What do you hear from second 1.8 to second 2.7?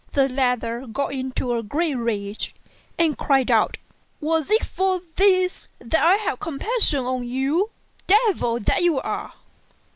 rage,